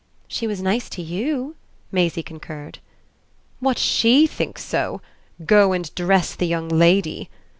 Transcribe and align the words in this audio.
"She 0.27 0.47
was 0.47 0.63
nice 0.63 0.89
to 0.97 1.01
you," 1.03 1.55
Maisie 1.91 2.23
concurred. 2.23 2.79
"What 3.59 3.77
SHE 3.77 4.25
thinks 4.25 4.63
so 4.65 4.99
'go 5.45 5.73
and 5.73 5.93
dress 5.93 6.33
the 6.33 6.47
young 6.47 6.69
lady!' 6.69 7.29